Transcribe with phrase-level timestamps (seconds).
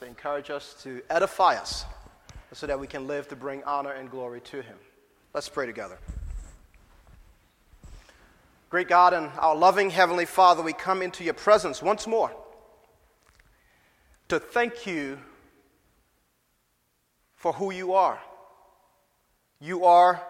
[0.00, 1.84] to encourage us, to edify us,
[2.52, 4.76] so that we can live to bring honor and glory to Him.
[5.34, 5.98] Let's pray together.
[8.70, 12.32] Great God and our loving Heavenly Father, we come into your presence once more
[14.28, 15.18] to thank you
[17.34, 18.18] for who you are.
[19.60, 20.22] You are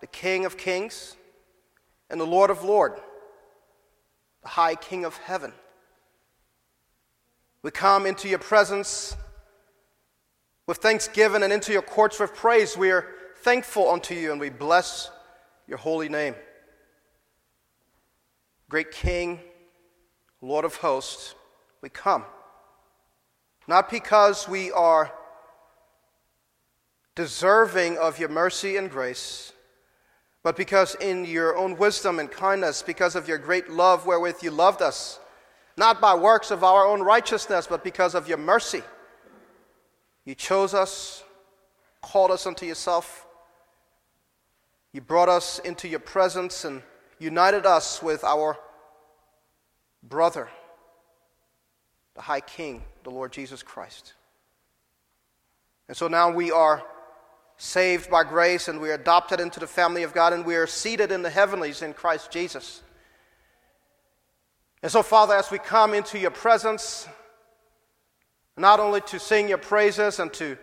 [0.00, 1.14] the King of kings
[2.10, 2.98] and the Lord of lords,
[4.42, 5.52] the High King of heaven.
[7.62, 9.16] We come into your presence
[10.66, 12.76] with thanksgiving and into your courts with praise.
[12.76, 13.06] We are
[13.38, 15.10] thankful unto you and we bless
[15.66, 16.34] your holy name.
[18.68, 19.38] Great King,
[20.40, 21.34] Lord of hosts,
[21.82, 22.24] we come.
[23.68, 25.12] Not because we are
[27.14, 29.52] deserving of your mercy and grace,
[30.42, 34.50] but because in your own wisdom and kindness, because of your great love wherewith you
[34.50, 35.20] loved us,
[35.76, 38.82] not by works of our own righteousness, but because of your mercy.
[40.24, 41.24] You chose us,
[42.00, 43.26] called us unto yourself.
[44.92, 46.82] You brought us into your presence and
[47.18, 48.58] united us with our
[50.02, 50.48] brother,
[52.14, 54.14] the High King, the Lord Jesus Christ.
[55.88, 56.82] And so now we are
[57.56, 60.66] saved by grace and we are adopted into the family of God and we are
[60.66, 62.82] seated in the heavenlies in Christ Jesus.
[64.82, 67.06] And so, Father, as we come into your presence,
[68.56, 70.58] not only to sing your praises and to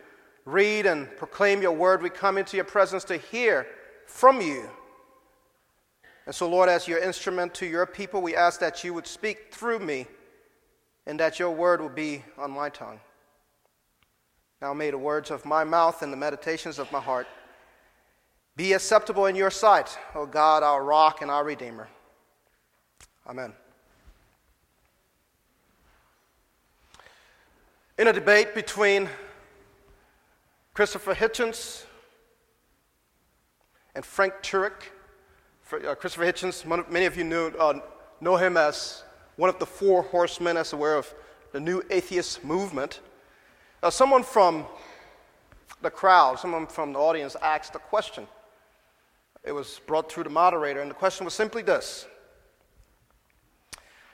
[0.45, 3.65] read and proclaim your word, we come into your presence to hear
[4.05, 4.69] from you.
[6.25, 9.53] And so, Lord, as your instrument to your people, we ask that you would speak
[9.53, 10.05] through me
[11.05, 12.99] and that your word will be on my tongue.
[14.61, 17.27] Now may the words of my mouth and the meditations of my heart
[18.55, 21.87] be acceptable in your sight, O God, our rock and our redeemer.
[23.25, 23.53] Amen.
[27.99, 29.09] In a debate between
[30.73, 31.83] Christopher Hitchens
[33.93, 34.83] and Frank Turek,
[35.73, 37.81] uh, Christopher Hitchens, many of you knew, uh,
[38.21, 39.03] know him as
[39.35, 41.13] one of the four horsemen, as aware of
[41.51, 43.01] the new atheist movement.
[43.83, 44.65] Uh, someone from
[45.81, 48.25] the crowd, someone from the audience asked a question.
[49.43, 52.07] It was brought through the moderator, and the question was simply this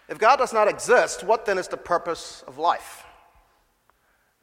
[0.09, 3.05] If God does not exist, what then is the purpose of life?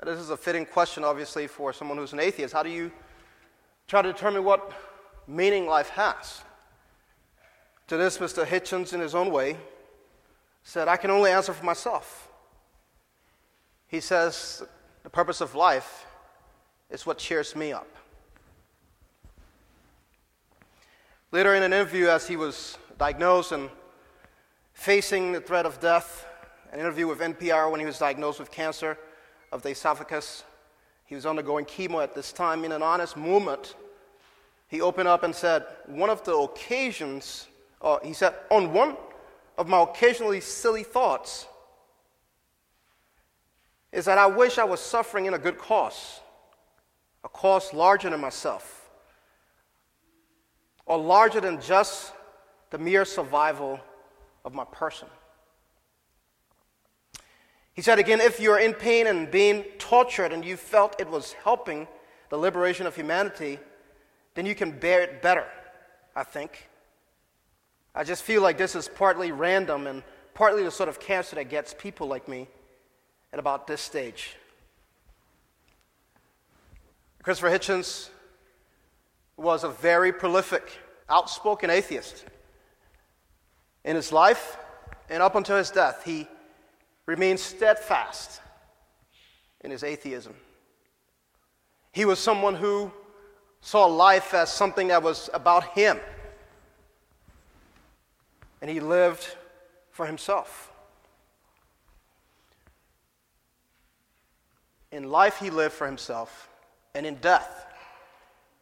[0.05, 2.53] This is a fitting question, obviously, for someone who's an atheist.
[2.53, 2.91] How do you
[3.87, 4.73] try to determine what
[5.29, 6.43] meaning life has?
[7.87, 8.45] To this, Mr.
[8.45, 9.57] Hitchens, in his own way,
[10.65, 12.29] said, I can only answer for myself.
[13.87, 14.65] He says,
[15.05, 16.05] the purpose of life
[16.91, 17.87] is what cheers me up.
[21.31, 23.71] Later in an interview, as he was diagnosed and
[24.73, 26.27] facing the threat of death,
[26.73, 28.99] an interview with NPR when he was diagnosed with cancer,
[29.53, 30.43] of the esophagus.
[31.05, 32.65] He was undergoing chemo at this time.
[32.65, 33.77] In an honest moment,
[34.69, 37.47] he opened up and said, One of the occasions,
[37.83, 38.97] uh, he said, on one
[39.59, 41.47] of my occasionally silly thoughts,
[43.93, 46.21] is that I wish I was suffering in a good cause,
[47.23, 48.89] a cause larger than myself,
[50.87, 52.13] or larger than just
[52.71, 53.79] the mere survival
[54.47, 55.09] of my person.
[57.75, 61.33] He said again, if you're in pain and being tortured and you felt it was
[61.33, 61.89] helping
[62.29, 63.59] the liberation of humanity,
[64.35, 65.47] then you can bear it better,
[66.15, 66.69] I think.
[67.95, 70.03] I just feel like this is partly random and
[70.35, 72.49] partly the sort of cancer that gets people like me
[73.33, 74.37] at about this stage.
[77.23, 78.09] Christopher Hitchens
[79.37, 80.73] was a very prolific,
[81.09, 82.25] outspoken atheist.
[83.85, 84.57] In his life
[85.09, 86.27] and up until his death, he
[87.13, 88.41] remained steadfast
[89.61, 90.35] in his atheism.
[91.93, 92.91] He was someone who
[93.61, 96.01] saw life as something that was about him,
[98.63, 99.37] and he lived
[99.91, 100.73] for himself.
[104.91, 106.49] In life, he lived for himself,
[106.95, 107.67] and in death,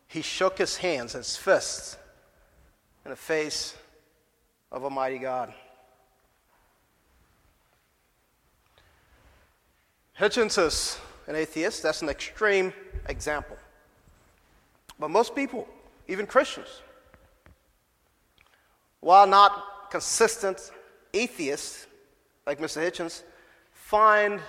[0.09, 1.97] he shook his hands, his fists,
[3.05, 3.77] in the face
[4.73, 5.55] of Almighty God.
[10.21, 11.83] Hitchens is an atheist.
[11.83, 12.75] That's an extreme
[13.09, 13.57] example.
[14.99, 15.67] But most people,
[16.09, 16.83] even Christians,
[19.01, 20.73] while not consistent
[21.15, 21.87] atheists
[22.47, 22.83] like Mr.
[22.83, 23.23] Hitchens,
[23.73, 24.41] find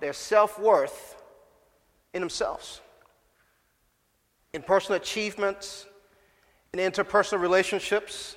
[0.00, 1.14] their self worth
[2.12, 2.80] in themselves,
[4.54, 5.86] in personal achievements,
[6.72, 8.34] in interpersonal relationships,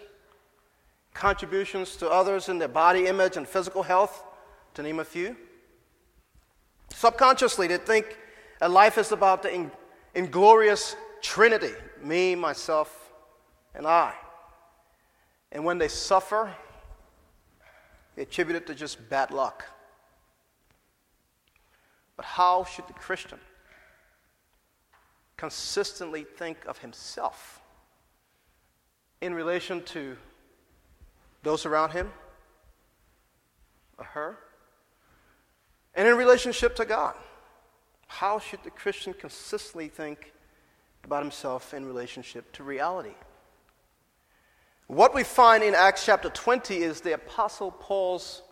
[1.16, 4.24] contributions to others in their body image and physical health,
[4.76, 5.36] to name a few.
[6.94, 8.18] Subconsciously, they think
[8.60, 9.70] that life is about the
[10.16, 13.12] inglorious trinity me, myself,
[13.76, 14.14] and I.
[15.52, 16.54] And when they suffer,
[18.16, 19.66] they attribute it to just bad luck.
[22.16, 23.40] But how should the Christian
[25.38, 27.62] consistently think of himself
[29.22, 30.18] in relation to
[31.44, 32.12] those around him,
[33.98, 34.38] or her,
[36.00, 37.14] and in relationship to God?
[38.08, 40.32] How should the Christian consistently think
[41.04, 43.16] about himself in relationship to reality?
[44.88, 48.44] What we find in Acts chapter 20 is the Apostle Paul's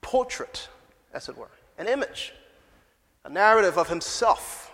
[0.00, 0.68] portrait,
[1.12, 2.32] as it were, an image,
[3.24, 4.72] a narrative of himself,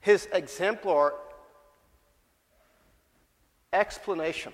[0.00, 1.14] his exemplar
[3.72, 4.52] explanation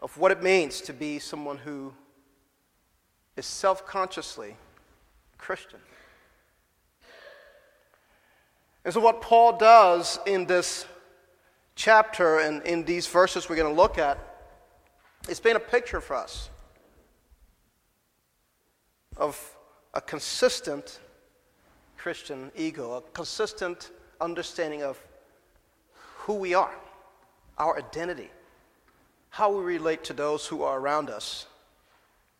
[0.00, 1.92] of what it means to be someone who
[3.38, 4.56] is self consciously
[5.38, 5.80] Christian.
[8.84, 10.86] And so, what Paul does in this
[11.74, 14.18] chapter and in these verses we're going to look at
[15.28, 16.50] is paint a picture for us
[19.16, 19.56] of
[19.94, 20.98] a consistent
[21.96, 23.90] Christian ego, a consistent
[24.20, 24.98] understanding of
[26.16, 26.74] who we are,
[27.58, 28.30] our identity,
[29.30, 31.46] how we relate to those who are around us,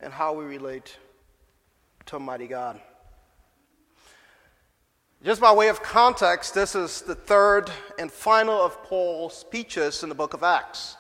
[0.01, 0.97] and how we relate
[2.07, 2.81] to Almighty God.
[5.25, 10.09] Just by way of context, this is the third and final of Paul's speeches in
[10.09, 10.97] the book of Acts.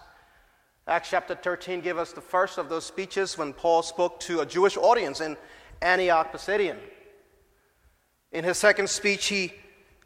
[0.88, 4.46] Acts chapter 13 gave us the first of those speeches when Paul spoke to a
[4.46, 5.36] Jewish audience in
[5.80, 6.78] Antioch Pisidian.
[8.32, 9.52] In his second speech, he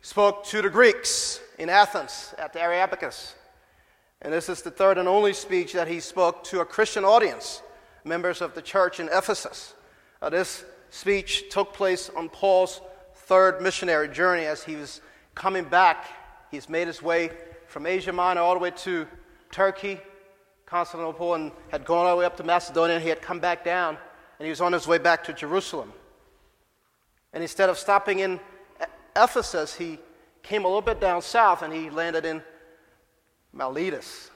[0.02, 3.34] spoke to the Greeks in Athens at the Areopagus.
[4.20, 7.62] And this is the third and only speech that he spoke to a Christian audience,
[8.04, 9.74] members of the church in Ephesus.
[10.20, 12.80] Uh, this speech took place on Paul's
[13.14, 15.00] third missionary journey as he was
[15.34, 16.06] coming back.
[16.50, 17.30] He's made his way
[17.66, 19.06] from Asia Minor all the way to
[19.50, 20.00] Turkey,
[20.66, 22.96] Constantinople, and had gone all the way up to Macedonia.
[22.96, 23.96] And he had come back down,
[24.38, 25.92] and he was on his way back to Jerusalem.
[27.32, 28.40] And instead of stopping in
[29.16, 29.98] Ephesus, he
[30.42, 32.42] came a little bit down south and he landed in
[33.52, 34.30] Miletus.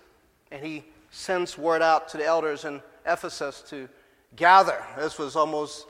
[0.50, 3.88] And he sends word out to the elders in Ephesus to
[4.34, 4.82] gather.
[4.98, 5.86] This was almost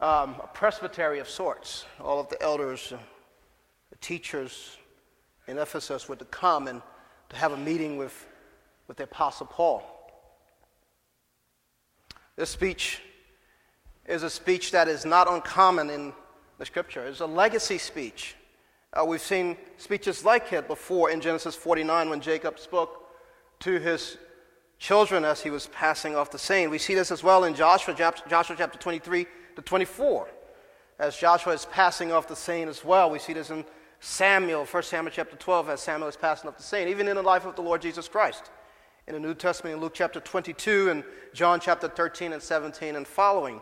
[0.00, 1.84] um, a presbytery of sorts.
[2.00, 2.98] All of the elders, uh,
[3.90, 4.76] the teachers
[5.46, 6.82] in Ephesus were to come and
[7.30, 8.26] to have a meeting with,
[8.86, 9.82] with the Apostle Paul.
[12.36, 13.02] This speech
[14.06, 16.12] is a speech that is not uncommon in
[16.58, 17.04] the scripture.
[17.06, 18.36] It's a legacy speech.
[18.92, 23.04] Uh, we've seen speeches like it before in Genesis 49 when Jacob spoke
[23.60, 24.16] to his
[24.78, 26.70] children as he was passing off the scene.
[26.70, 29.26] We see this as well in Joshua, Joshua chapter 23
[29.56, 30.28] to 24.
[30.98, 33.64] As Joshua is passing off the scene as well, we see this in
[34.00, 37.22] Samuel, 1 Samuel chapter 12, as Samuel is passing off the scene, even in the
[37.22, 38.50] life of the Lord Jesus Christ.
[39.06, 43.06] In the New Testament, in Luke chapter 22 and John chapter 13 and 17 and
[43.06, 43.60] following,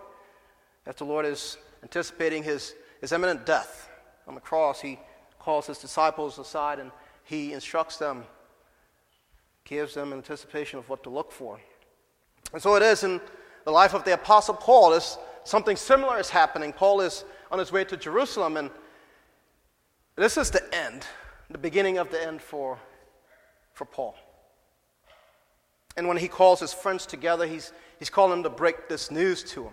[0.86, 3.88] as the Lord is anticipating his, his imminent death
[4.26, 4.98] on the cross, he
[5.38, 6.90] calls his disciples aside and
[7.24, 8.24] he instructs them,
[9.66, 11.60] gives them anticipation of what to look for.
[12.52, 13.20] And so it is in
[13.64, 14.90] the life of the Apostle Paul.
[14.90, 16.72] This something similar is happening.
[16.72, 18.70] Paul is on his way to Jerusalem, and
[20.14, 21.06] this is the end,
[21.50, 22.78] the beginning of the end for,
[23.74, 24.16] for Paul.
[25.96, 29.42] And when he calls his friends together, he's, he's calling them to break this news
[29.44, 29.72] to him.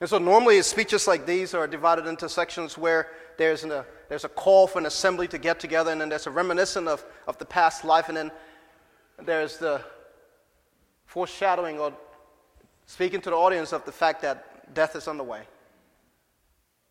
[0.00, 4.24] And so normally his speeches like these are divided into sections where there's, a there's
[4.24, 7.38] a call for an assembly to get together, and then there's a reminiscence of, of
[7.38, 8.30] the past life, and then
[9.22, 9.80] there's the
[11.06, 11.92] foreshadowing or
[12.86, 15.42] speaking to the audience of the fact that death is on the way.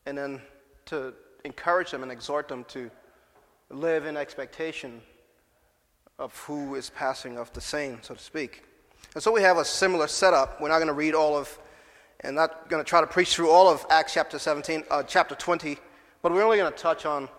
[0.06, 0.42] And then
[0.86, 1.14] to
[1.46, 2.90] encourage them and exhort them to
[3.70, 5.02] live in expectation
[6.20, 8.64] of who is passing off the same, so to speak.
[9.14, 10.62] And so we have a similar setup.
[10.62, 11.58] We're not going to read all of,
[12.22, 15.36] and not going to try to preach through all of Acts chapter 17, uh, chapter
[15.36, 15.78] 20,
[16.24, 17.30] but we're only going to touch on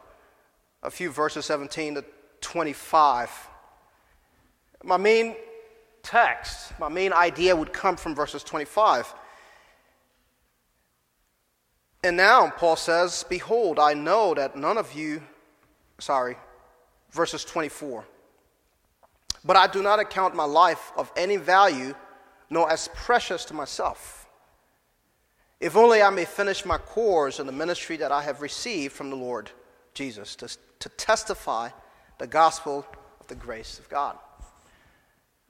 [0.82, 2.04] a few verses 17 to
[2.42, 3.48] 25.
[4.84, 5.34] My main
[6.02, 9.12] text, my main idea would come from verses 25.
[12.04, 15.22] And now, Paul says, Behold, I know that none of you,
[15.98, 16.36] sorry,
[17.10, 18.04] verses 24.
[19.46, 21.94] But I do not account my life of any value,
[22.50, 24.23] nor as precious to myself.
[25.64, 29.08] If only I may finish my course in the ministry that I have received from
[29.08, 29.50] the Lord
[29.94, 31.70] Jesus, to, to testify
[32.18, 32.86] the gospel
[33.18, 34.18] of the grace of God.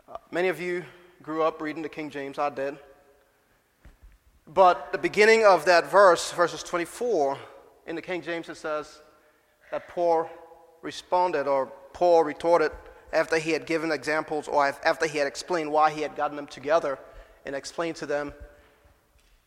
[0.08, 0.84] Uh, many of you
[1.20, 2.38] grew up reading the King James.
[2.38, 2.78] I did.
[4.46, 7.36] But the beginning of that verse, verses 24,
[7.88, 9.00] in the King James, it says
[9.72, 10.30] that Paul
[10.80, 12.70] responded or Paul retorted
[13.12, 16.46] after he had given examples or after he had explained why he had gotten them
[16.46, 17.00] together
[17.44, 18.32] and explained to them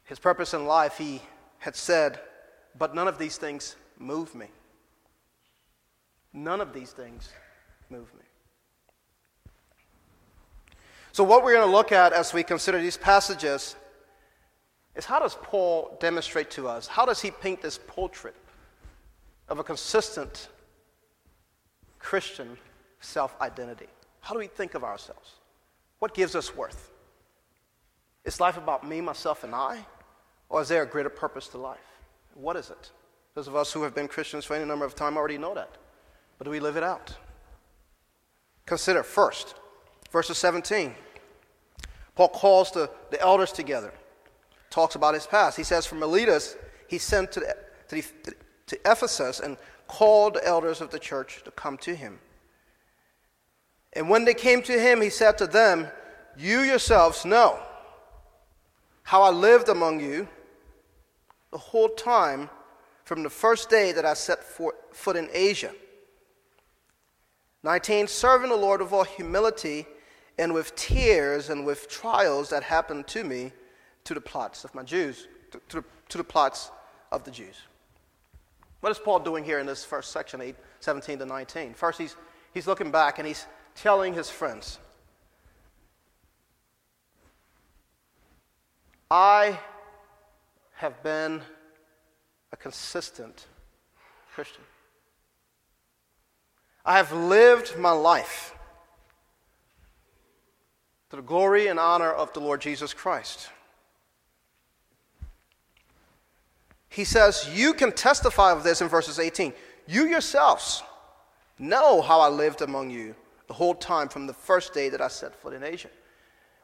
[0.07, 1.21] his purpose in life, he
[1.59, 2.19] had said,
[2.77, 4.47] But none of these things move me.
[6.33, 7.29] None of these things
[7.89, 8.23] move me.
[11.11, 13.75] So, what we're going to look at as we consider these passages
[14.95, 16.87] is how does Paul demonstrate to us?
[16.87, 18.35] How does he paint this portrait
[19.49, 20.47] of a consistent
[21.99, 22.57] Christian
[23.01, 23.87] self identity?
[24.21, 25.33] How do we think of ourselves?
[25.99, 26.91] What gives us worth?
[28.23, 29.85] Is life about me, myself, and I?
[30.49, 31.79] Or is there a greater purpose to life?
[32.33, 32.91] What is it?
[33.33, 35.77] Those of us who have been Christians for any number of time already know that.
[36.37, 37.15] But do we live it out?
[38.65, 39.55] Consider first,
[40.11, 40.93] verses 17.
[42.15, 43.93] Paul calls the, the elders together,
[44.69, 45.57] talks about his past.
[45.57, 47.55] He says, From Miletus, he sent to, the,
[47.89, 48.33] to, the,
[48.67, 52.19] to Ephesus and called the elders of the church to come to him.
[53.93, 55.87] And when they came to him, he said to them,
[56.35, 57.59] You yourselves know
[59.03, 60.27] how I lived among you
[61.51, 62.49] the whole time
[63.03, 65.71] from the first day that I set foot in Asia.
[67.63, 68.07] 19.
[68.07, 69.85] Serving the Lord with all humility
[70.37, 73.51] and with tears and with trials that happened to me
[74.03, 76.71] to the plots of my Jews, to, to, to the plots
[77.11, 77.55] of the Jews.
[78.81, 81.73] What is Paul doing here in this first section, 8, 17 to 19?
[81.73, 82.15] First, he's,
[82.53, 84.79] he's looking back and he's telling his friends,
[89.09, 89.57] I
[90.77, 91.41] have been
[92.51, 93.47] a consistent
[94.33, 94.63] Christian.
[96.85, 98.53] I have lived my life
[101.09, 103.49] to the glory and honor of the Lord Jesus Christ.
[106.89, 109.53] He says, You can testify of this in verses 18.
[109.87, 110.83] You yourselves
[111.57, 113.15] know how I lived among you
[113.47, 115.89] the whole time from the first day that I set foot in Asia.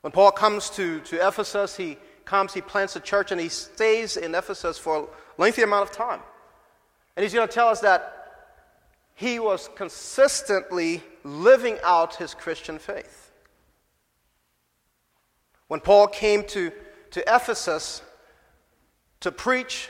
[0.01, 4.17] When Paul comes to, to Ephesus, he comes, he plants a church, and he stays
[4.17, 6.21] in Ephesus for a lengthy amount of time.
[7.15, 8.23] And he's going to tell us that
[9.15, 13.31] he was consistently living out his Christian faith.
[15.67, 16.71] When Paul came to,
[17.11, 18.01] to Ephesus
[19.21, 19.89] to preach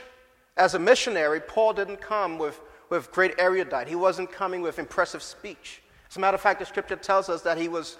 [0.56, 2.60] as a missionary, Paul didn't come with,
[2.90, 3.88] with great erudite.
[3.88, 5.82] He wasn't coming with impressive speech.
[6.08, 7.96] As a matter of fact, the scripture tells us that he was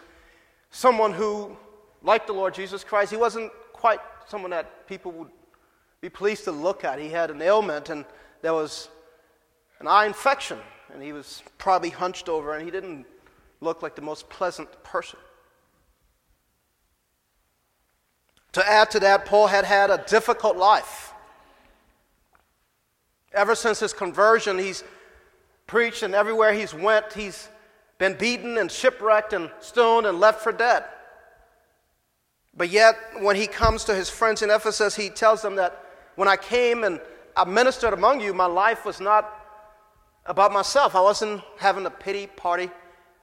[0.70, 1.56] someone who,
[2.02, 5.30] like the Lord Jesus Christ, he wasn't quite someone that people would
[6.00, 6.98] be pleased to look at.
[6.98, 8.04] He had an ailment, and
[8.42, 8.88] there was
[9.80, 10.58] an eye infection,
[10.92, 13.06] and he was probably hunched over, and he didn't
[13.60, 15.18] look like the most pleasant person.
[18.52, 21.12] To add to that, Paul had had a difficult life.
[23.32, 24.84] Ever since his conversion, he's
[25.66, 27.48] preached, and everywhere he's went, he's
[27.98, 30.84] been beaten and shipwrecked and stoned and left for dead.
[32.56, 35.84] But yet, when he comes to his friends in Ephesus, he tells them that
[36.14, 37.00] when I came and
[37.36, 39.28] I ministered among you, my life was not
[40.26, 40.94] about myself.
[40.94, 42.70] I wasn't having a pity party.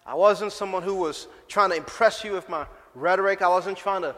[0.05, 3.41] I wasn't someone who was trying to impress you with my rhetoric.
[3.41, 4.15] I wasn't trying to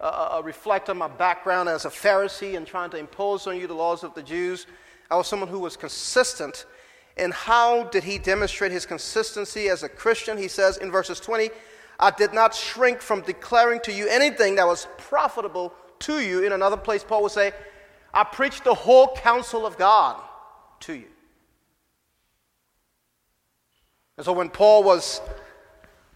[0.00, 3.58] uh, uh, uh, reflect on my background as a Pharisee and trying to impose on
[3.58, 4.66] you the laws of the Jews.
[5.10, 6.66] I was someone who was consistent.
[7.16, 10.36] And how did he demonstrate his consistency as a Christian?
[10.36, 11.50] He says in verses 20,
[11.98, 16.44] I did not shrink from declaring to you anything that was profitable to you.
[16.44, 17.52] In another place, Paul would say,
[18.12, 20.20] I preached the whole counsel of God
[20.80, 21.08] to you.
[24.16, 25.20] And so when Paul was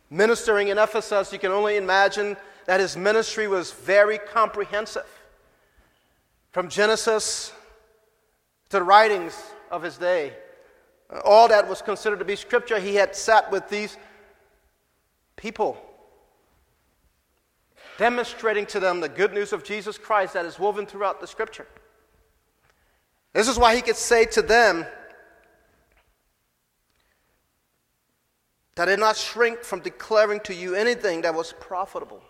[0.09, 5.07] ministering in Ephesus, you can only imagine that his ministry was very comprehensive.
[6.53, 7.53] From Genesis
[8.71, 9.37] to the writings
[9.71, 10.33] of his day,
[11.25, 13.97] all that was considered to be scripture, he had sat with these
[15.41, 15.79] people,
[17.99, 21.67] demonstrating to them the good news of Jesus Christ that is woven throughout the scripture.
[23.33, 24.85] This is why he could say to them
[28.75, 32.23] that I did not shrink from declaring to you anything that was profitable.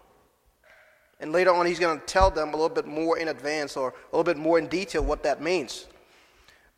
[1.19, 3.90] And later on, he's going to tell them a little bit more in advance or
[3.90, 5.87] a little bit more in detail what that means.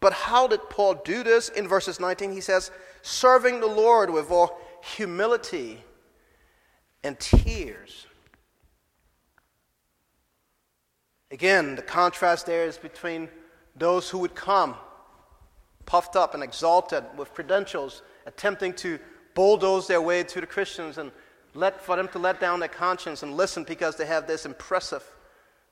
[0.01, 1.49] But how did Paul do this?
[1.51, 2.71] In verses 19, he says,
[3.03, 5.79] serving the Lord with all humility
[7.05, 8.07] and tears.
[11.31, 13.29] Again, the contrast there is between
[13.77, 14.77] those who would come
[15.87, 18.99] puffed up and exalted with credentials, attempting to
[19.35, 21.11] bulldoze their way to the Christians and
[21.55, 25.03] let, for them to let down their conscience and listen because they have this impressive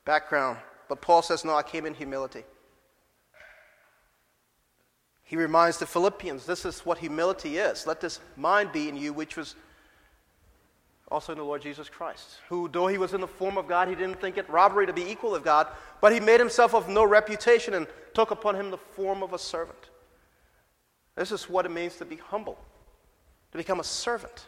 [0.05, 0.57] background.
[0.89, 2.43] But Paul says, No, I came in humility.
[5.23, 7.87] He reminds the Philippians, this is what humility is.
[7.87, 9.55] Let this mind be in you, which was
[11.11, 13.89] also in the Lord Jesus Christ, who, though he was in the form of God,
[13.89, 15.67] he didn't think it robbery to be equal of God,
[15.99, 19.37] but he made himself of no reputation and took upon him the form of a
[19.37, 19.89] servant.
[21.15, 22.57] This is what it means to be humble,
[23.51, 24.47] to become a servant.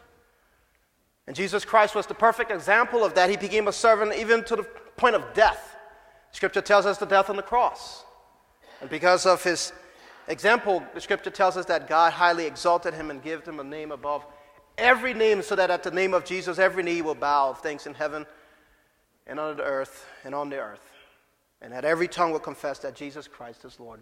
[1.28, 3.30] And Jesus Christ was the perfect example of that.
[3.30, 4.64] He became a servant even to the
[4.96, 5.76] point of death.
[6.32, 8.04] Scripture tells us the death on the cross.
[8.82, 9.74] And because of his
[10.28, 13.92] example, the scripture tells us that God highly exalted him and gave him a name
[13.92, 14.26] above
[14.78, 17.86] every name, so that at the name of Jesus, every knee will bow of things
[17.86, 18.26] in heaven
[19.28, 20.84] and on the earth and on the earth.
[21.62, 24.02] And that every tongue will confess that Jesus Christ is Lord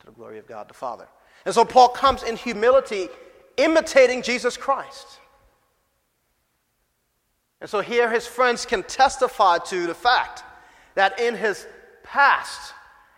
[0.00, 1.06] to the glory of God the Father.
[1.44, 3.08] And so Paul comes in humility,
[3.56, 5.06] imitating Jesus Christ.
[7.60, 10.42] And so here his friends can testify to the fact
[10.94, 11.66] that in his
[12.02, 12.72] past,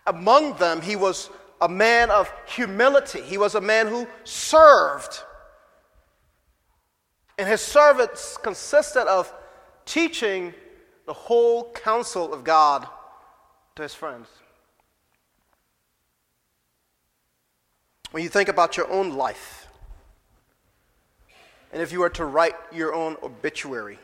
[0.05, 1.29] among them, he was
[1.61, 3.21] a man of humility.
[3.21, 5.23] He was a man who served.
[7.37, 9.31] And his service consisted of
[9.85, 10.53] teaching
[11.05, 12.87] the whole counsel of God
[13.75, 14.27] to his friends.
[18.11, 19.67] When you think about your own life,
[21.71, 23.99] and if you were to write your own obituary,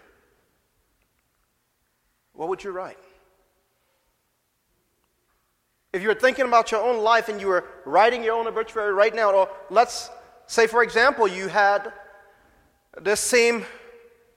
[2.34, 2.98] what would you write?
[5.92, 8.94] If you were thinking about your own life and you were writing your own obituary
[8.94, 10.10] right now, or let's
[10.48, 11.94] say, for example, you had
[13.02, 13.66] this same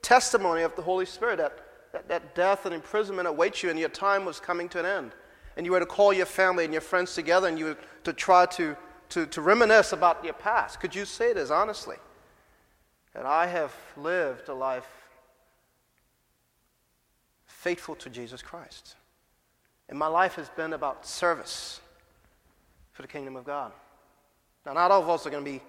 [0.02, 1.58] testimony of the Holy Spirit that,
[1.92, 5.12] that, that death and imprisonment awaits you and your time was coming to an end.
[5.56, 8.12] And you were to call your family and your friends together and you were to
[8.12, 8.76] try to,
[9.10, 10.80] to, to reminisce about your past.
[10.80, 11.96] Could you say this honestly?
[13.14, 14.86] That I have lived a life
[17.46, 18.96] faithful to Jesus Christ.
[19.88, 21.80] And my life has been about service
[22.92, 23.72] for the kingdom of God.
[24.64, 25.60] Now, not all of us are going to be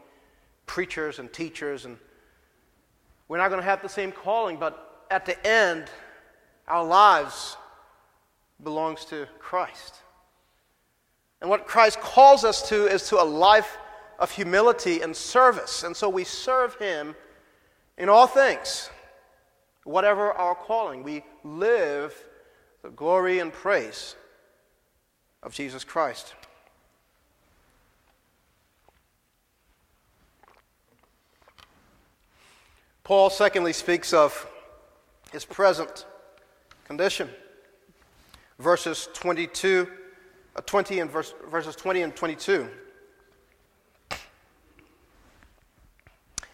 [0.66, 1.98] preachers and teachers, and
[3.28, 5.90] we're not going to have the same calling, but at the end,
[6.68, 7.58] our lives
[8.64, 9.96] belongs to Christ.
[11.42, 13.78] And what Christ calls us to is to a life
[14.20, 15.84] of humility and service.
[15.84, 17.16] And so we serve Him
[17.98, 18.90] in all things,
[19.84, 21.04] whatever our calling.
[21.04, 22.16] We live
[22.82, 24.16] the glory and praise
[25.44, 26.34] of Jesus Christ.
[33.08, 34.46] Paul, secondly, speaks of
[35.32, 36.06] his present
[36.84, 37.30] condition.
[38.60, 39.88] Verses 22,
[40.58, 42.68] uh, 20 and verse, verses 20 and 22.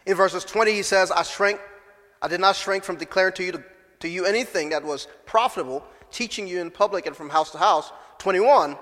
[0.05, 1.59] In verses 20, he says, I shrank,
[2.21, 3.63] I did not shrink from declaring to you, to,
[4.01, 7.91] to you anything that was profitable, teaching you in public and from house to house.
[8.19, 8.77] 21,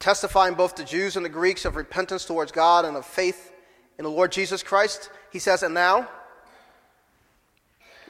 [0.00, 3.52] testifying both to Jews and the Greeks of repentance towards God and of faith
[3.96, 5.10] in the Lord Jesus Christ.
[5.30, 6.08] He says, And now,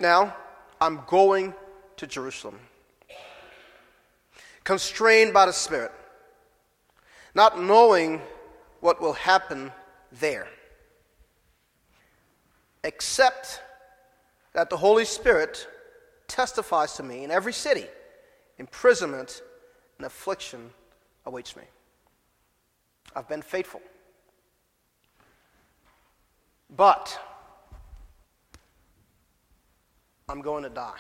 [0.01, 0.37] now,
[0.81, 1.55] I'm going
[1.97, 2.59] to Jerusalem,
[4.65, 5.93] constrained by the Spirit,
[7.35, 8.21] not knowing
[8.81, 9.73] what will happen
[10.13, 10.49] there,
[12.85, 13.61] except
[14.53, 15.67] that the Holy Spirit
[16.27, 17.87] testifies to me in every city
[18.59, 19.43] imprisonment,
[19.97, 20.71] and affliction
[21.27, 21.63] awaits me.
[23.15, 23.81] I've been faithful.
[26.77, 27.19] But
[30.29, 30.99] I'm going to die.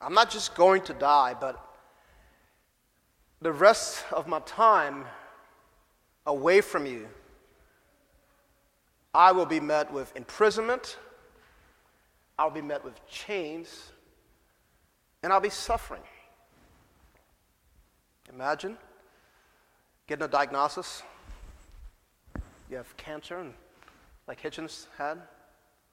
[0.00, 1.62] I'm not just going to die, but
[3.40, 5.04] the rest of my time
[6.26, 7.08] away from you,
[9.14, 10.96] I will be met with imprisonment,
[12.38, 13.92] I'll be met with chains,
[15.22, 16.02] and I'll be suffering.
[18.32, 18.78] Imagine
[20.06, 21.02] getting a diagnosis.
[22.70, 23.52] You have cancer, and
[24.26, 25.18] like Hitchens had.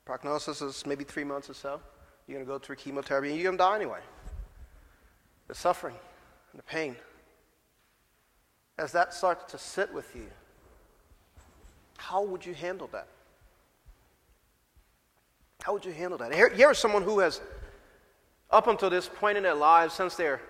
[0.10, 1.80] Prognosis is maybe three months or so.
[2.26, 4.00] You're going to go through chemotherapy, and you're going to die anyway.
[5.48, 5.93] The suffering
[6.52, 6.95] and the pain.
[8.80, 10.26] As that starts to sit with you,
[11.98, 13.06] how would you handle that?
[15.62, 16.34] How would you handle that?
[16.34, 17.39] Here, here is someone who has
[18.50, 20.41] up until this point in their lives, since their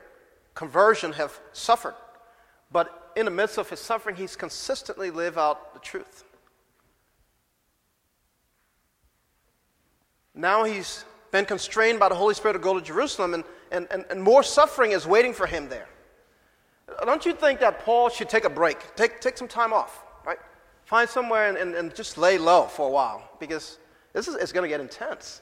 [0.54, 1.96] conversion, have suffered.
[2.72, 6.24] But in the midst of his suffering, he's consistently lived out the truth.
[10.34, 14.06] Now he's been constrained by the Holy Spirit to go to Jerusalem, and, and, and,
[14.10, 15.88] and more suffering is waiting for him there.
[17.06, 18.96] Don't you think that Paul should take a break?
[18.96, 20.40] Take, take some time off, right?
[20.86, 23.78] Find somewhere and, and, and just lay low for a while because
[24.14, 25.42] this is it's going to get intense.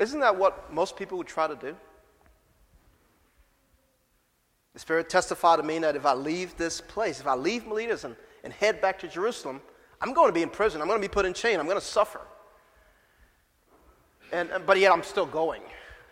[0.00, 1.76] Isn't that what most people would try to do?
[4.72, 8.04] The Spirit testified to me that if I leave this place, if I leave Miletus
[8.04, 9.60] and, and head back to Jerusalem,
[10.02, 10.80] I'm going to be in prison.
[10.80, 11.60] I'm going to be put in chain.
[11.60, 12.20] I'm going to suffer.
[14.32, 15.62] And, but yet I'm still going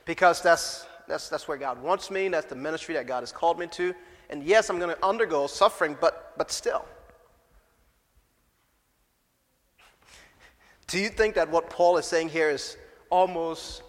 [0.05, 2.29] because that's, that's, that's where God wants me.
[2.29, 3.95] That's the ministry that God has called me to.
[4.29, 6.85] And yes, I'm going to undergo suffering, but, but still.
[10.87, 12.77] Do you think that what Paul is saying here is
[13.11, 13.83] almost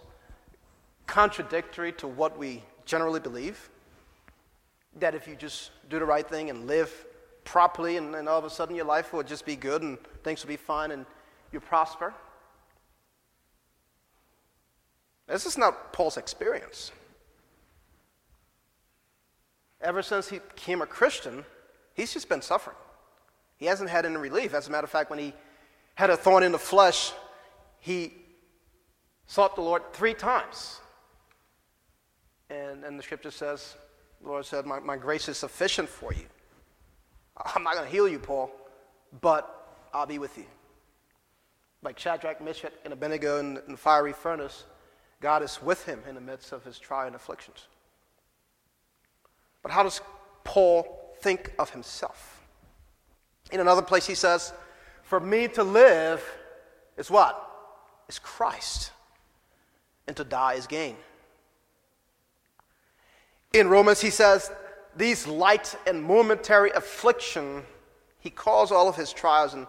[1.06, 3.70] contradictory to what we generally believe?
[5.00, 7.06] That if you just do the right thing and live
[7.52, 10.42] properly, and, and all of a sudden your life will just be good and things
[10.42, 11.06] will be fine and
[11.52, 12.14] you prosper?
[15.28, 16.94] This is not Paul's experience.
[19.82, 21.44] Ever since he became a Christian,
[21.94, 22.78] he's just been suffering.
[23.58, 24.54] He hasn't had any relief.
[24.54, 25.34] As a matter of fact, when he
[25.96, 27.12] had a thorn in the flesh,
[27.80, 28.14] he
[29.28, 30.80] sought the Lord three times.
[32.50, 33.76] And, and the scripture says,
[34.22, 36.28] the Lord said, my, my grace is sufficient for you.
[37.46, 38.52] I'm not going to heal you, Paul,
[39.22, 40.46] but I'll be with you.
[41.84, 44.66] Like Shadrach, Meshach, and Abednego in, the fiery furnace,
[45.20, 47.68] God is with him in the midst of his trial and afflictions.
[49.64, 50.02] But how does
[50.44, 52.42] Paul think of himself?
[53.52, 54.54] In another place, he says,
[55.04, 56.24] For me to live
[56.98, 57.48] is what?
[58.08, 58.92] Is Christ.
[60.08, 60.96] And to die is gain.
[63.54, 64.52] In Romans, he says,
[64.96, 67.64] These light and momentary affliction,
[68.20, 69.66] he calls all of his trials and,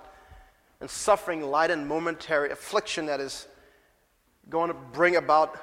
[0.80, 3.46] and suffering light and momentary affliction that is
[4.48, 5.58] going to bring about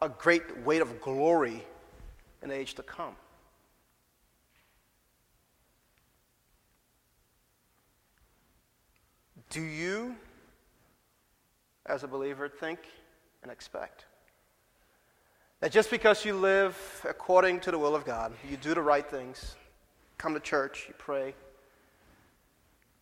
[0.00, 1.66] a great weight of glory
[2.42, 3.16] in the age to come.
[9.50, 10.14] Do you,
[11.86, 12.78] as a believer, think
[13.42, 14.04] and expect
[15.60, 16.76] that just because you live
[17.08, 19.56] according to the will of God, you do the right things,
[20.18, 21.34] come to church, you pray,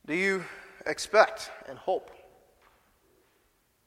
[0.06, 0.44] do you
[0.86, 2.10] expect and hope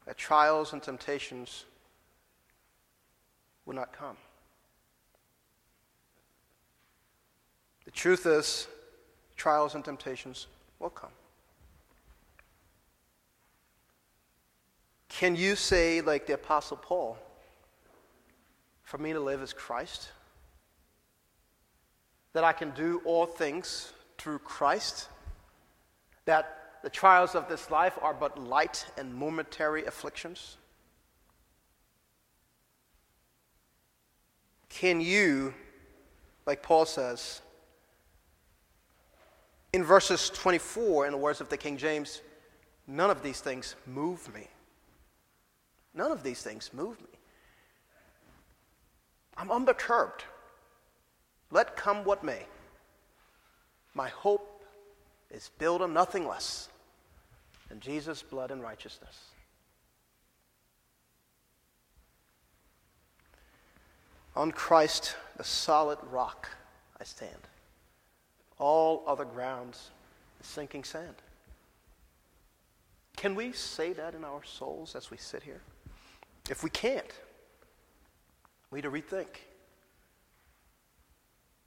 [0.05, 1.65] that trials and temptations
[3.65, 4.17] will not come.
[7.85, 8.67] The truth is,
[9.35, 10.47] trials and temptations
[10.79, 11.11] will come.
[15.09, 17.17] Can you say, like the Apostle Paul,
[18.91, 20.09] for me to live is Christ?
[22.33, 25.07] That I can do all things through Christ?
[26.25, 30.57] That the trials of this life are but light and momentary afflictions?
[34.67, 35.53] Can you,
[36.45, 37.41] like Paul says,
[39.71, 42.19] in verses 24, in the words of the King James,
[42.87, 44.49] none of these things move me.
[45.93, 47.10] None of these things move me.
[49.37, 50.23] I'm unperturbed.
[51.51, 52.45] Let come what may.
[53.93, 54.63] My hope
[55.29, 56.69] is built on nothing less
[57.69, 59.17] and Jesus' blood and righteousness.
[64.35, 66.49] On Christ, the solid rock,
[66.99, 67.31] I stand.
[68.59, 69.91] All other grounds
[70.41, 71.15] sinking sand.
[73.17, 75.61] Can we say that in our souls as we sit here?
[76.49, 77.11] If we can't,
[78.71, 79.27] we need to rethink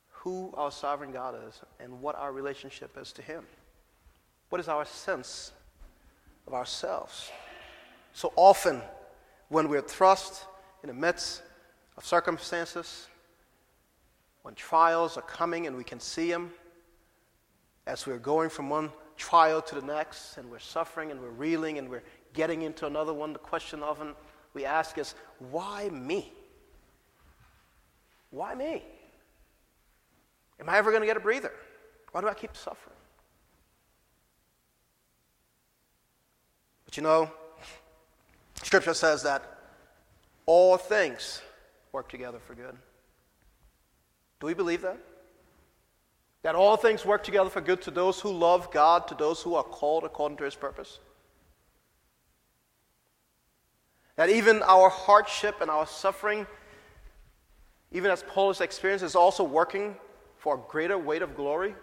[0.08, 3.44] who our sovereign God is and what our relationship is to Him.
[4.48, 5.52] What is our sense
[6.46, 7.30] of ourselves.
[8.12, 8.80] So often,
[9.48, 10.46] when we're thrust
[10.82, 11.42] in the midst
[11.96, 13.08] of circumstances,
[14.42, 16.52] when trials are coming and we can see them,
[17.86, 21.78] as we're going from one trial to the next, and we're suffering and we're reeling
[21.78, 24.14] and we're getting into another one, the question often
[24.54, 25.14] we ask is,
[25.50, 26.32] why me?
[28.34, 28.82] Why me?
[30.58, 31.52] Am I ever going to get a breather?
[32.10, 32.96] Why do I keep suffering?
[36.84, 37.30] But you know,
[38.62, 39.42] Scripture says that
[40.46, 41.42] all things
[41.92, 42.76] work together for good.
[44.40, 44.98] Do we believe that?
[46.42, 49.54] That all things work together for good to those who love God, to those who
[49.54, 50.98] are called according to his purpose?
[54.16, 56.48] That even our hardship and our suffering,
[57.94, 59.96] even as Paul's experience, is also working
[60.36, 61.74] for a greater weight of glory?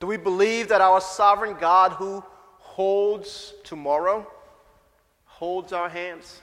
[0.00, 2.24] Do we believe that our sovereign God, who
[2.78, 4.24] holds tomorrow,
[5.24, 6.42] holds our hands.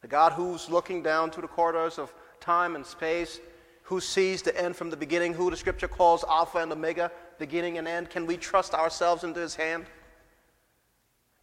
[0.00, 3.40] The God who's looking down to the corridors of time and space,
[3.82, 7.78] who sees the end from the beginning, who the scripture calls Alpha and Omega, beginning
[7.78, 8.10] and end.
[8.10, 9.86] Can we trust ourselves into his hand?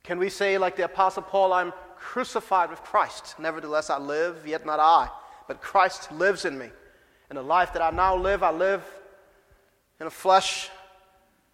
[0.04, 4.66] Can we say, like the Apostle Paul, I'm crucified with Christ, nevertheless I live, yet
[4.66, 5.10] not I,
[5.48, 6.70] but Christ lives in me.
[7.30, 8.84] And the life that I now live, I live
[10.00, 10.70] in the flesh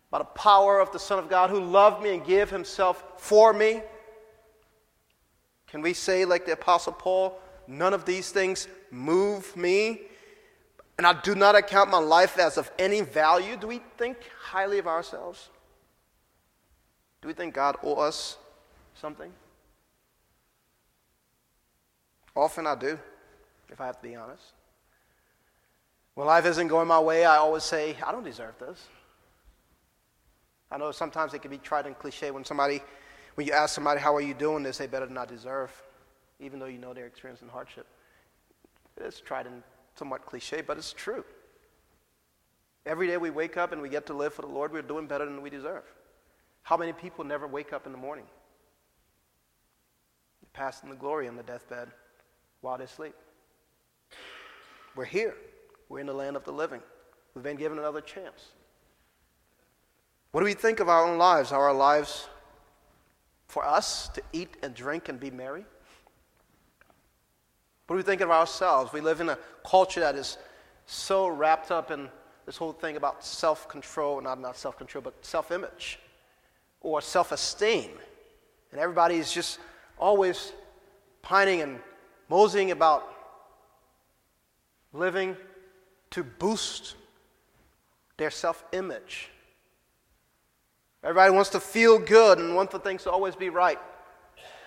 [0.09, 3.51] by the power of the Son of God who loved me and gave himself for
[3.51, 3.81] me.
[5.67, 10.01] Can we say, like the Apostle Paul, none of these things move me?
[10.97, 13.57] And I do not account my life as of any value?
[13.57, 15.49] Do we think highly of ourselves?
[17.21, 18.37] Do we think God owes us
[18.93, 19.33] something?
[22.35, 22.99] Often I do,
[23.71, 24.43] if I have to be honest.
[26.15, 28.87] When life isn't going my way, I always say, I don't deserve this.
[30.69, 32.81] I know sometimes it can be tried and cliche when somebody,
[33.35, 34.63] when you ask somebody, How are you doing?
[34.63, 35.71] they say, Better than I deserve,
[36.39, 37.85] even though you know they're experiencing hardship.
[38.97, 39.63] It's tried and
[39.95, 41.23] somewhat cliche, but it's true.
[42.85, 45.07] Every day we wake up and we get to live for the Lord, we're doing
[45.07, 45.83] better than we deserve.
[46.63, 48.25] How many people never wake up in the morning?
[50.41, 51.91] They pass in the glory on the deathbed
[52.65, 53.13] while they sleep.
[54.95, 55.35] We're here.
[55.87, 56.81] We're in the land of the living.
[57.35, 58.49] We've been given another chance.
[60.31, 61.51] What do we think of our own lives?
[61.51, 62.27] Are our lives
[63.47, 65.63] for us to eat and drink and be merry?
[67.85, 68.91] What do we think of ourselves?
[68.91, 70.39] We live in a culture that is
[70.87, 72.09] so wrapped up in
[72.47, 75.99] this whole thing about self control, not, not self control, but self image
[76.81, 77.91] or self esteem.
[78.71, 79.59] And everybody is just
[79.99, 80.51] always
[81.21, 81.79] pining and
[82.29, 83.11] moseying about
[84.93, 85.35] living
[86.11, 86.95] to boost
[88.17, 89.29] their self image.
[91.03, 93.79] Everybody wants to feel good and want for things to always be right.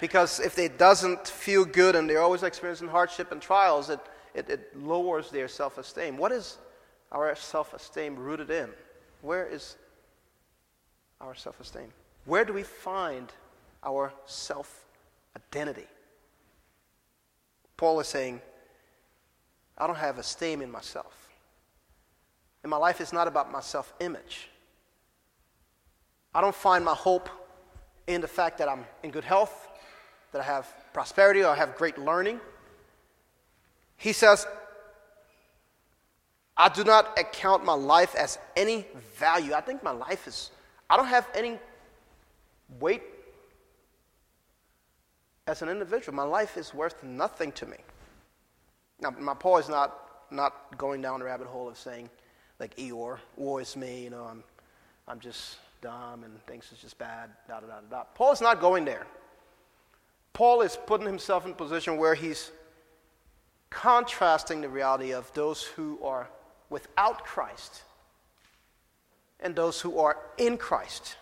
[0.01, 3.99] Because if it doesn't feel good and they're always experiencing hardship and trials, it,
[4.35, 6.17] it, it lowers their self esteem.
[6.17, 6.59] What is
[7.11, 8.71] our self esteem rooted in?
[9.23, 9.77] Where is
[11.21, 11.93] our self esteem?
[12.25, 13.33] Where do we find
[13.83, 14.85] our self
[15.37, 15.87] identity?
[17.79, 18.43] Paul is saying,
[19.79, 21.29] I don't have esteem in myself.
[22.63, 24.51] And my life is not about my self image.
[26.35, 27.31] I don't find my hope
[28.07, 29.69] in the fact that I'm in good health,
[30.33, 32.41] that I have prosperity, or I have great learning.
[33.97, 34.47] He says,
[36.57, 38.87] I do not account my life as any
[39.17, 39.55] value.
[39.55, 40.51] I think my life is,
[40.91, 41.59] I don't have any
[42.81, 43.03] weight
[45.49, 46.15] as an individual.
[46.15, 47.79] My life is worth nothing to me.
[49.01, 52.11] Now, my Paul is not, not going down the rabbit hole of saying,
[52.61, 54.45] like Eeyore, woe is me, you know, I'm,
[55.09, 58.05] I'm just dumb and things it's just bad, da da da da.
[58.15, 59.07] Paul is not going there.
[60.33, 62.51] Paul is putting himself in a position where he's
[63.71, 66.29] contrasting the reality of those who are
[66.69, 67.85] without Christ
[69.41, 71.17] and those who are in Christ.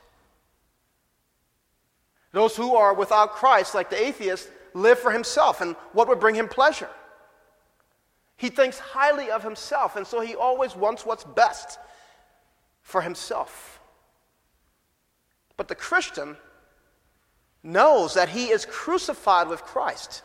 [2.32, 6.34] Those who are without Christ, like the atheist, live for himself and what would bring
[6.34, 6.90] him pleasure.
[8.36, 11.78] He thinks highly of himself, and so he always wants what's best
[12.82, 13.80] for himself.
[15.56, 16.36] But the Christian
[17.62, 20.22] knows that he is crucified with Christ.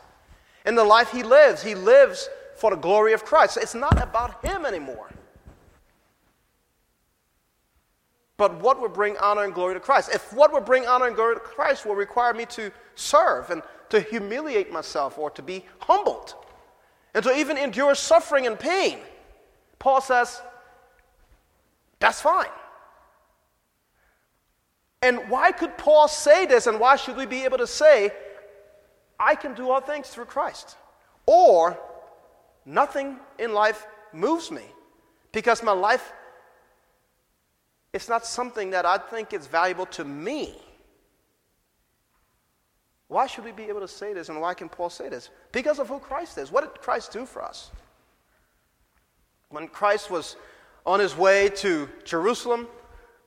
[0.66, 3.56] In the life he lives, he lives for the glory of Christ.
[3.60, 5.08] It's not about him anymore.
[8.42, 10.10] But what will bring honor and glory to Christ?
[10.12, 13.62] If what will bring honor and glory to Christ will require me to serve and
[13.90, 16.34] to humiliate myself or to be humbled
[17.14, 18.98] and to even endure suffering and pain,
[19.78, 20.42] Paul says,
[22.00, 22.48] that's fine.
[25.02, 28.10] And why could Paul say this, and why should we be able to say,
[29.20, 30.76] I can do all things through Christ?
[31.26, 31.78] Or,
[32.66, 34.64] nothing in life moves me
[35.30, 36.12] because my life
[37.92, 40.54] is not something that I think is valuable to me.
[43.08, 45.28] Why should we be able to say this, and why can Paul say this?
[45.52, 46.50] Because of who Christ is.
[46.50, 47.70] What did Christ do for us?
[49.50, 50.36] When Christ was
[50.86, 52.66] on his way to Jerusalem,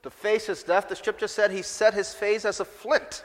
[0.02, 3.24] to face his death, the scripture said he set his face as a flint.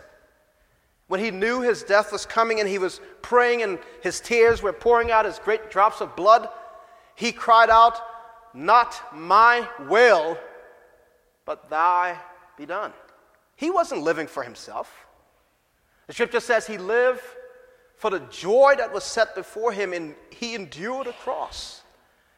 [1.07, 4.71] When he knew his death was coming and he was praying and his tears were
[4.71, 6.47] pouring out as great drops of blood,
[7.15, 7.99] he cried out,
[8.53, 10.37] Not my will,
[11.45, 12.17] but thy
[12.57, 12.93] be done.
[13.55, 15.05] He wasn't living for himself.
[16.07, 17.21] The scripture says he lived
[17.95, 21.81] for the joy that was set before him and he endured a cross,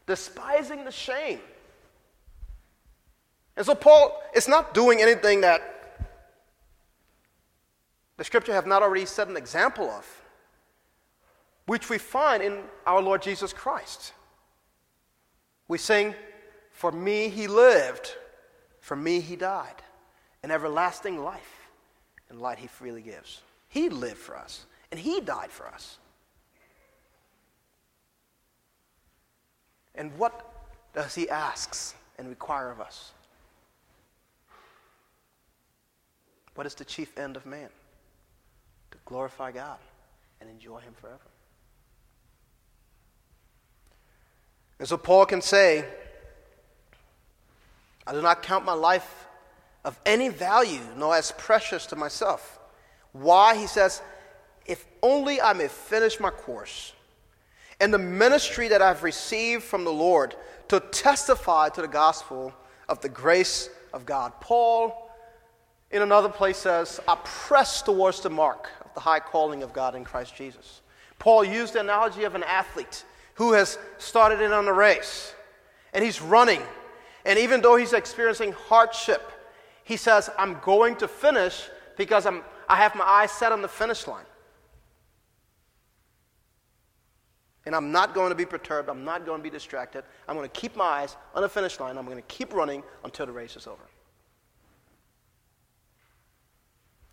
[0.05, 1.39] despising the shame
[3.55, 5.61] and so Paul is not doing anything that
[8.17, 10.21] the scripture have not already set an example of,
[11.65, 14.13] which we find in our Lord Jesus Christ.
[15.67, 16.15] We sing,
[16.71, 18.15] For me he lived,
[18.83, 19.81] for me he died,
[20.43, 21.69] an everlasting life
[22.29, 23.41] and light he freely gives.
[23.69, 25.99] He lived for us, and he died for us.
[29.95, 30.53] And what
[30.93, 33.13] does he ask and require of us?
[36.55, 37.69] What is the chief end of man?
[38.91, 39.79] To glorify God
[40.41, 41.19] and enjoy him forever.
[44.77, 45.85] And so Paul can say,
[48.05, 49.27] I do not count my life
[49.85, 52.59] of any value, nor as precious to myself.
[53.11, 53.55] Why?
[53.55, 54.01] He says,
[54.65, 56.93] if only I may finish my course
[57.79, 60.35] and the ministry that I've received from the Lord
[60.69, 62.53] to testify to the gospel
[62.87, 64.33] of the grace of God.
[64.39, 65.11] Paul,
[65.91, 69.95] in another place, says, I press towards the mark of the high calling of God
[69.95, 70.81] in Christ Jesus.
[71.19, 73.03] Paul used the analogy of an athlete
[73.35, 75.33] who has started in on a race
[75.93, 76.61] and he's running.
[77.25, 79.31] And even though he's experiencing hardship,
[79.83, 83.67] he says, I'm going to finish because I'm, I have my eyes set on the
[83.67, 84.25] finish line.
[87.65, 88.89] And I'm not going to be perturbed.
[88.89, 90.03] I'm not going to be distracted.
[90.27, 91.97] I'm going to keep my eyes on the finish line.
[91.97, 93.83] I'm going to keep running until the race is over.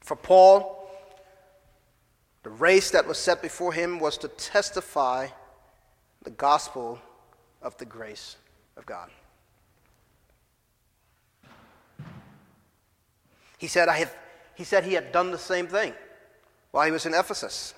[0.00, 0.90] For Paul,
[2.42, 5.28] the race that was set before him was to testify
[6.22, 6.98] the gospel
[7.62, 8.36] of the grace
[8.76, 9.10] of God.
[13.60, 14.16] He said, I have,
[14.54, 15.92] he said he had done the same thing
[16.70, 17.74] while he was in Ephesus.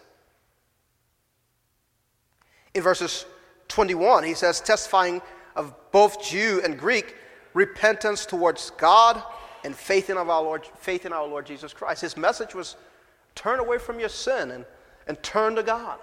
[2.72, 3.26] In verses
[3.66, 5.20] 21, he says, testifying
[5.56, 7.16] of both Jew and Greek,
[7.52, 9.20] repentance towards God
[9.64, 12.00] and faith in, our Lord, faith in our Lord Jesus Christ.
[12.00, 12.76] His message was
[13.34, 14.64] turn away from your sin and,
[15.08, 15.98] and turn to God.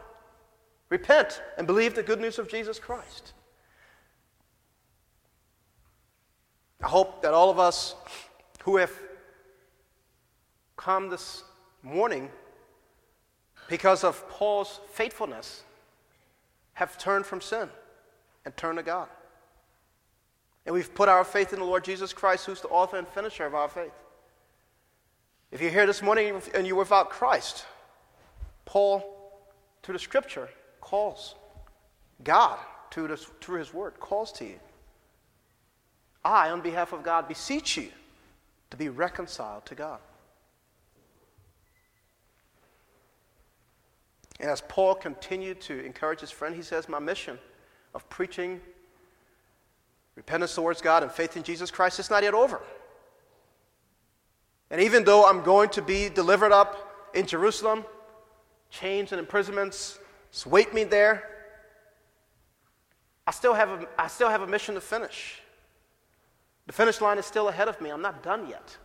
[0.89, 3.31] Repent and believe the good news of Jesus Christ.
[6.83, 7.95] I hope that all of us
[8.63, 8.91] who have
[10.79, 11.43] come this
[11.83, 12.29] morning
[13.67, 15.63] because of Paul's faithfulness
[16.73, 17.67] have turned from sin
[18.45, 19.09] and turned to God.
[20.65, 23.45] And we've put our faith in the Lord Jesus Christ, who's the author and finisher
[23.45, 23.91] of our faith.
[25.51, 27.65] If you're here this morning and you're without Christ,
[28.63, 29.03] Paul,
[29.83, 30.47] through the scripture,
[30.79, 31.35] calls.
[32.23, 32.57] God,
[32.91, 34.59] through, through his word, calls to you.
[36.23, 37.89] I, on behalf of God, beseech you
[38.69, 39.99] to be reconciled to God.
[44.39, 47.37] And as Paul continued to encourage his friend, he says, My mission
[47.93, 48.61] of preaching
[50.15, 52.61] repentance towards God and faith in Jesus Christ is not yet over.
[54.71, 57.83] And even though I'm going to be delivered up in Jerusalem,
[58.69, 59.99] chains and imprisonments
[60.45, 61.27] wait me there,
[63.25, 65.41] I still, have a, I still have a mission to finish.
[66.67, 67.89] The finish line is still ahead of me.
[67.89, 68.77] I'm not done yet.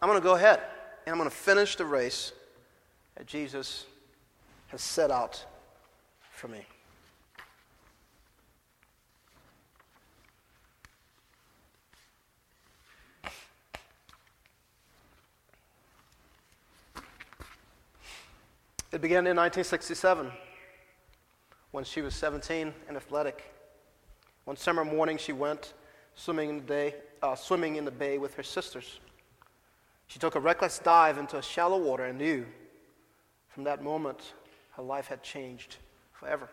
[0.00, 0.60] I'm going to go ahead
[1.06, 2.32] and I'm going to finish the race
[3.18, 3.84] that Jesus
[4.68, 5.44] has set out
[6.30, 6.64] for me.
[18.92, 20.30] It began in 1967
[21.72, 23.42] when she was 17 and athletic.
[24.44, 25.74] One summer morning, she went
[26.14, 29.00] swimming in the, day, uh, swimming in the bay with her sisters.
[30.06, 32.46] She took a reckless dive into shallow water and knew
[33.58, 34.34] from that moment,
[34.76, 35.78] her life had changed
[36.12, 36.48] forever.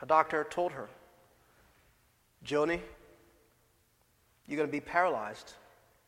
[0.00, 0.88] A doctor told her,
[2.42, 2.80] Joni,
[4.46, 5.52] you're going to be paralyzed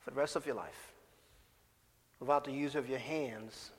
[0.01, 0.95] for the rest of your life
[2.21, 3.73] without the use of your hands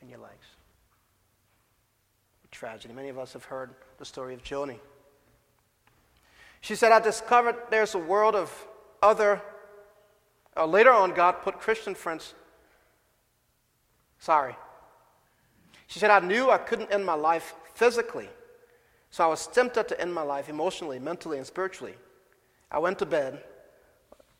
[0.00, 0.46] and your legs.
[2.50, 2.94] Tragedy.
[2.94, 4.78] Many of us have heard the story of Joni.
[6.62, 8.50] She said, I discovered there's a world of
[9.02, 9.42] other.
[10.56, 12.32] Uh, later on, God put Christian friends
[14.20, 14.54] Sorry.
[15.86, 18.28] She said, I knew I couldn't end my life physically,
[19.10, 21.94] so I was tempted to end my life emotionally, mentally, and spiritually.
[22.70, 23.42] I went to bed,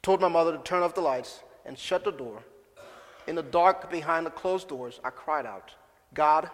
[0.03, 2.43] told my mother to turn off the lights, and shut the door.
[3.27, 5.75] In the dark behind the closed doors, I cried out,
[6.15, 6.51] God,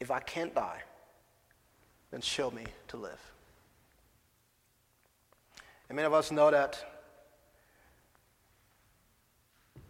[0.00, 0.82] if I can't die,
[2.10, 3.20] then show me to live.
[5.88, 6.93] And many of us know that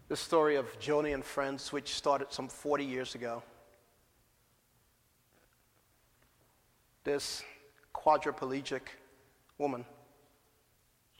[0.08, 3.42] the story of Joni and Friends, which started some 40 years ago.
[7.04, 7.42] This
[7.94, 8.82] quadriplegic
[9.58, 9.84] woman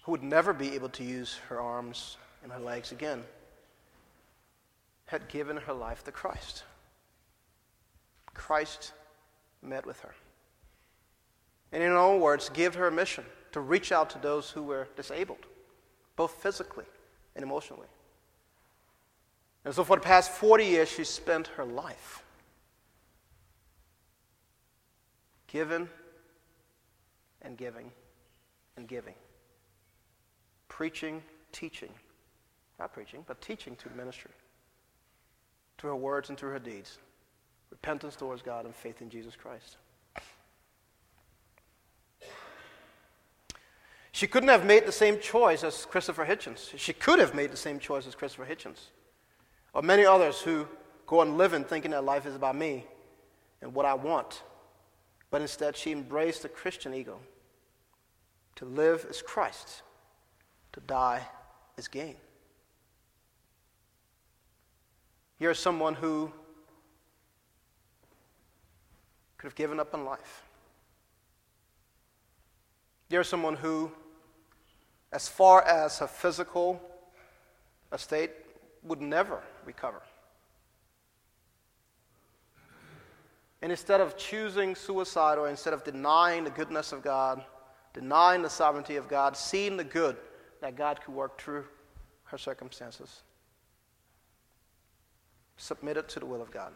[0.03, 3.22] who would never be able to use her arms and her legs again
[5.07, 6.64] had given her life to Christ.
[8.35, 8.93] Christ
[9.62, 10.14] met with her.
[11.72, 14.62] And in her own words, gave her a mission to reach out to those who
[14.62, 15.47] were disabled,
[16.16, 16.85] both physically
[17.35, 17.87] and emotionally.
[19.64, 22.22] And so for the past 40 years, she spent her life
[25.46, 25.88] giving
[27.42, 27.90] and giving
[28.76, 29.14] and giving.
[30.68, 31.90] Preaching, teaching.
[32.78, 34.32] Not preaching, but teaching through ministry.
[35.78, 36.98] Through her words and through her deeds.
[37.70, 39.76] Repentance towards God and faith in Jesus Christ.
[44.12, 46.76] She couldn't have made the same choice as Christopher Hitchens.
[46.78, 48.90] She could have made the same choice as Christopher Hitchens.
[49.75, 50.68] Or many others who
[51.07, 52.87] go on living thinking that life is about me
[53.61, 54.43] and what I want.
[55.31, 57.18] But instead, she embraced the Christian ego.
[58.57, 59.83] To live is Christ,
[60.72, 61.27] to die
[61.77, 62.14] is gain.
[65.39, 66.31] Here's someone who
[69.37, 70.43] could have given up on life.
[73.11, 73.91] Here's someone who,
[75.12, 76.81] as far as her physical
[77.93, 78.31] estate,
[78.85, 80.03] would never recover.
[83.62, 87.43] And instead of choosing suicide or instead of denying the goodness of God,
[87.95, 90.16] denying the sovereignty of God, seeing the good
[90.61, 91.64] that God could work through
[92.24, 93.22] her circumstances,
[95.57, 96.72] submitted to the will of God,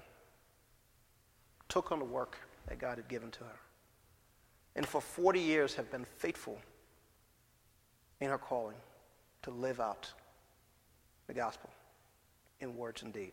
[1.68, 2.38] took on the work
[2.68, 3.60] that God had given to her,
[4.74, 6.58] and for 40 years have been faithful
[8.20, 8.76] in her calling
[9.42, 10.10] to live out
[11.26, 11.68] the gospel
[12.60, 13.32] in words and deed.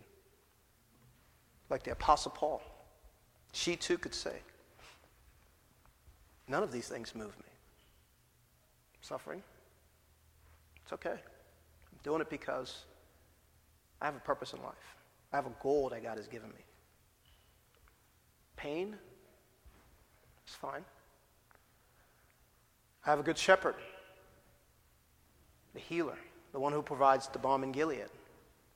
[1.69, 2.61] Like the Apostle Paul
[3.55, 4.35] she too could say,
[6.49, 7.45] None of these things move me.
[9.01, 9.41] Suffering,
[10.83, 11.11] it's okay.
[11.11, 12.83] I'm doing it because
[14.01, 14.97] I have a purpose in life,
[15.31, 16.65] I have a goal that God has given me.
[18.57, 18.97] Pain,
[20.45, 20.83] it's fine.
[23.05, 23.75] I have a good shepherd,
[25.73, 26.17] the healer,
[26.51, 28.09] the one who provides the balm in Gilead.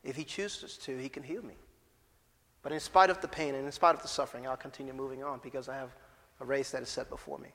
[0.04, 1.56] If he chooses to, he can heal me.
[2.62, 5.24] But in spite of the pain and in spite of the suffering, I'll continue moving
[5.24, 5.96] on because I have
[6.40, 7.50] a race that is set before me.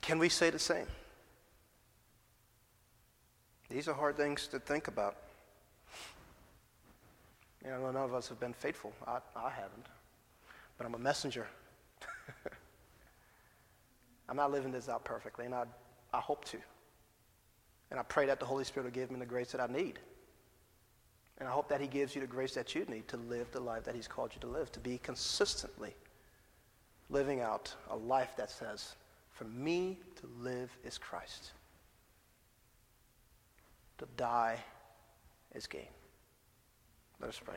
[0.00, 0.86] Can we say the same?
[3.70, 5.16] These are hard things to think about.
[7.64, 8.92] You know, none of us have been faithful.
[9.06, 9.86] I, I haven't.
[10.76, 11.46] But I'm a messenger.
[14.28, 15.64] I'm not living this out perfectly, and I,
[16.12, 16.58] I hope to.
[17.92, 19.98] And I pray that the Holy Spirit will give me the grace that I need.
[21.36, 23.60] And I hope that He gives you the grace that you need to live the
[23.60, 25.94] life that He's called you to live, to be consistently
[27.10, 28.94] living out a life that says,
[29.28, 31.52] For me to live is Christ,
[33.98, 34.56] to die
[35.54, 35.82] is gain.
[37.20, 37.56] Let us pray.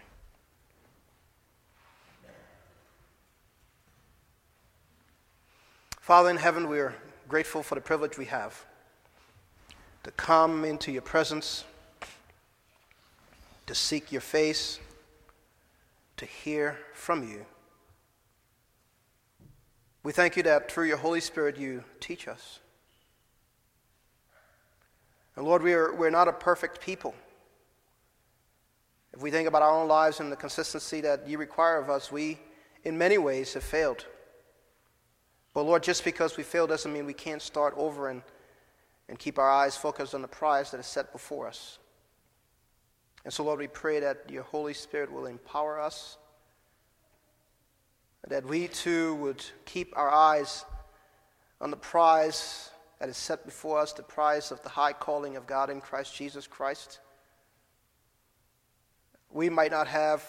[6.02, 6.94] Father in heaven, we are
[7.30, 8.66] grateful for the privilege we have
[10.06, 11.66] to come into your presence
[13.66, 14.80] to seek your face,
[16.18, 17.44] to hear from you.
[20.04, 22.60] We thank you that through your Holy Spirit you teach us.
[25.36, 27.16] And Lord, we are, we're not a perfect people.
[29.12, 32.12] If we think about our own lives and the consistency that you require of us,
[32.12, 32.38] we,
[32.84, 34.06] in many ways, have failed.
[35.56, 38.22] But Lord, just because we fail doesn't mean we can't start over and,
[39.08, 41.78] and keep our eyes focused on the prize that is set before us.
[43.24, 46.18] And so, Lord, we pray that your Holy Spirit will empower us,
[48.28, 50.66] that we too would keep our eyes
[51.62, 55.46] on the prize that is set before us, the prize of the high calling of
[55.48, 57.00] God in Christ Jesus Christ.
[59.32, 60.24] We might not have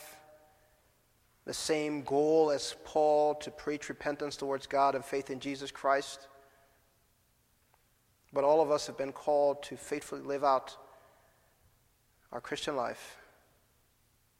[1.45, 6.27] the same goal as Paul to preach repentance towards God and faith in Jesus Christ.
[8.37, 10.77] But all of us have been called to faithfully live out
[12.33, 13.17] our Christian life,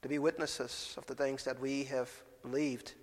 [0.03, 2.11] to be witnesses of the things that we have
[2.43, 2.93] believed,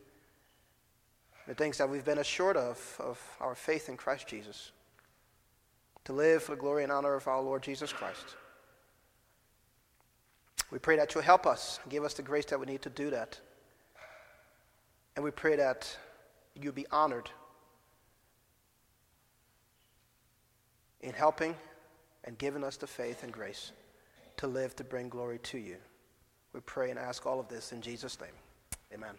[1.48, 4.70] the things that we've been assured of, of our faith in Christ Jesus,
[6.04, 8.36] to live for the glory and honor of our Lord Jesus Christ.
[10.70, 13.10] We pray that you'll help us, give us the grace that we need to do
[13.10, 13.40] that.
[15.16, 15.98] And we pray that
[16.54, 17.30] you'll be honored
[21.04, 21.54] in helping
[22.24, 23.72] and giving us the faith and grace
[24.38, 25.76] to live to bring glory to you.
[26.52, 28.30] We pray and ask all of this in Jesus' name.
[28.92, 29.14] Amen.